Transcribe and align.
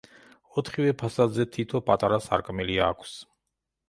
ოთხივე 0.59 0.93
ფასადზე 1.01 1.45
თითო 1.57 1.81
პატარა 1.89 2.17
სარკმელი 2.29 2.79
აქვს. 2.87 3.13